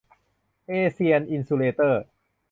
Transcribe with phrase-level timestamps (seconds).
[0.67, 2.03] เอเชียน อินซูเลเตอร์